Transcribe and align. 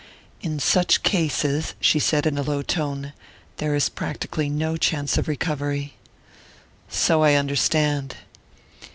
"In 0.41 0.59
such 0.59 1.03
cases," 1.03 1.75
she 1.79 1.99
said 1.99 2.25
in 2.25 2.35
a 2.35 2.41
low 2.41 2.63
tone, 2.63 3.13
"there 3.57 3.75
is 3.75 3.87
practically 3.87 4.49
no 4.49 4.75
chance 4.75 5.15
of 5.15 5.27
recovery." 5.27 5.93
"So 6.89 7.21
I 7.21 7.35
understand." 7.35 8.15